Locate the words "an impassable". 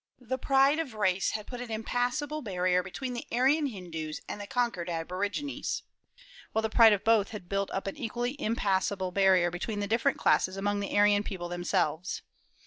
1.61-2.41